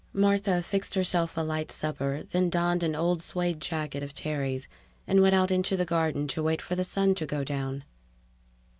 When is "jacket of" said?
3.59-4.15